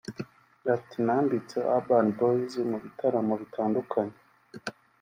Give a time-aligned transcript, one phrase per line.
[0.75, 4.17] Ati “Nambitse Urban Boyz mu bitaramo bitandukanye